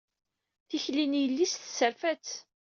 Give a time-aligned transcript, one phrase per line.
[0.69, 2.29] Tikli n yelli-s tesserfa-tt.